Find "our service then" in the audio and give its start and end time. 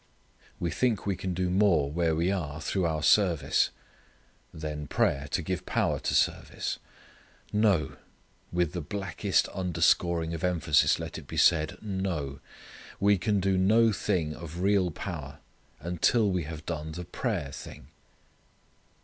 2.87-4.87